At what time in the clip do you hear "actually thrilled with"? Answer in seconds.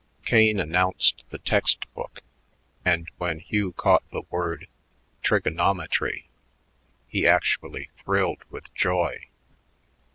7.27-8.73